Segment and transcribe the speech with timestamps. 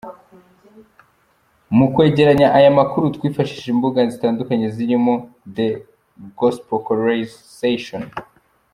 [1.77, 5.13] Mu kwegereranya aya makuru twifashishije imbuga zitandukanye zirimo
[5.55, 5.69] The
[6.39, 8.03] gospelcoalition.